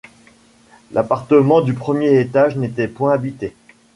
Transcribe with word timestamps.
L’appartement 0.93 1.61
du 1.61 1.75
premier 1.75 2.19
étage 2.19 2.55
n’était 2.57 2.87
point 2.87 3.13
habité. 3.13 3.53